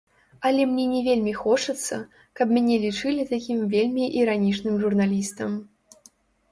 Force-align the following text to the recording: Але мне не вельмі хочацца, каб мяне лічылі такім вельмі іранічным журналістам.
Але 0.49 0.61
мне 0.69 0.85
не 0.93 1.01
вельмі 1.07 1.33
хочацца, 1.41 1.99
каб 2.39 2.47
мяне 2.57 2.75
лічылі 2.87 3.29
такім 3.35 3.59
вельмі 3.75 4.09
іранічным 4.25 4.75
журналістам. 4.87 5.51